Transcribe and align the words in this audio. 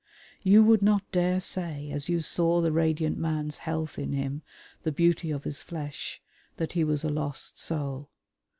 You 0.41 0.63
would 0.63 0.81
not 0.81 1.03
dare 1.11 1.39
say 1.39 1.91
as 1.91 2.09
you 2.09 2.21
saw 2.21 2.59
the 2.59 2.71
radiant 2.71 3.19
man's 3.19 3.59
health 3.59 3.99
in 3.99 4.13
him, 4.13 4.41
the 4.81 4.91
beauty 4.91 5.29
of 5.29 5.43
his 5.43 5.61
flesh, 5.61 6.23
that 6.57 6.71
he 6.73 6.83
was 6.83 7.03
a 7.03 7.09
lost 7.09 7.59
soul. 7.59 8.09